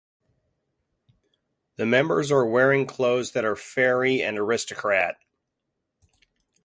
[1.75, 5.17] The members are wearing clothes that are fairy and aristocrat.